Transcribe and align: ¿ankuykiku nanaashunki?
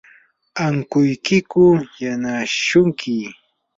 ¿ankuykiku 0.65 1.65
nanaashunki? 1.99 3.15